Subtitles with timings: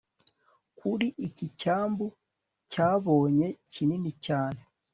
[0.77, 2.05] kuri iki cyambu
[2.71, 4.61] cyabonye kinini cyane